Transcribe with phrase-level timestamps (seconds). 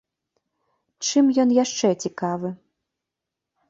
[1.09, 2.49] Чым ён яшчэ цікавы?